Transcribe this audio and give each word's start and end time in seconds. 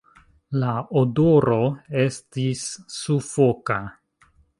La 0.61 0.69
odoro 1.01 1.57
estis 2.05 2.63
sufoka. 2.95 3.79